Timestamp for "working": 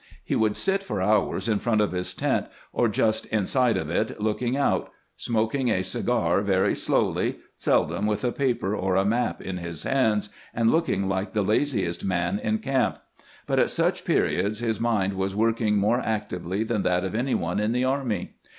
15.35-15.77